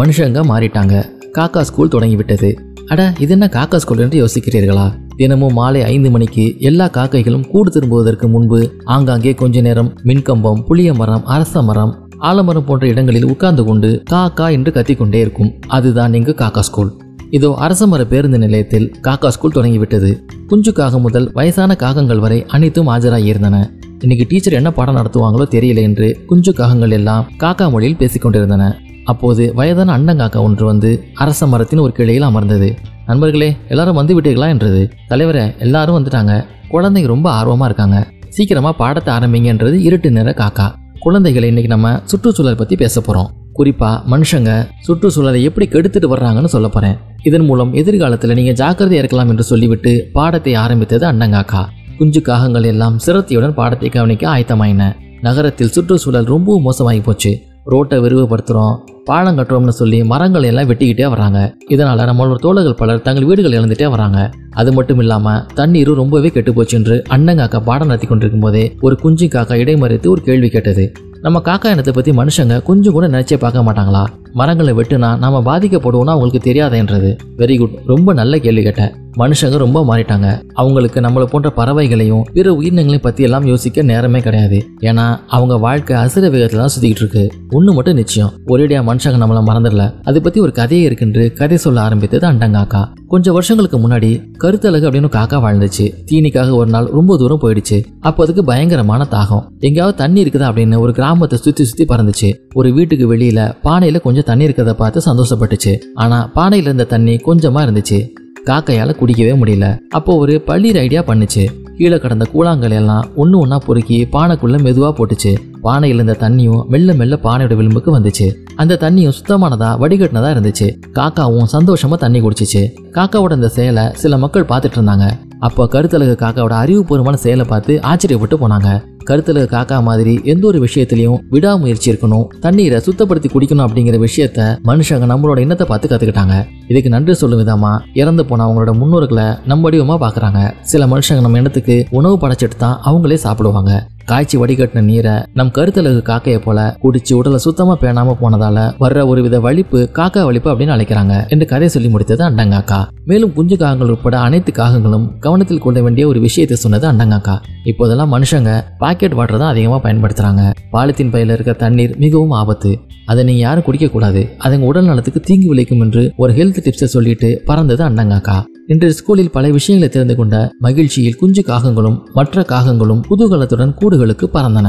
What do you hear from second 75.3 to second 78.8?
பாதிக்கப்படுவோம்னா அவங்களுக்கு தெரியாதேன்றது. Very good ரொம்ப நல்ல கேள்வி